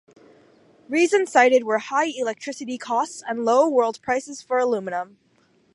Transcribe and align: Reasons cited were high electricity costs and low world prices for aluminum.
Reasons 0.89 1.31
cited 1.31 1.63
were 1.63 1.77
high 1.77 2.07
electricity 2.17 2.75
costs 2.79 3.21
and 3.29 3.45
low 3.45 3.69
world 3.69 4.01
prices 4.01 4.41
for 4.41 4.57
aluminum. 4.57 5.19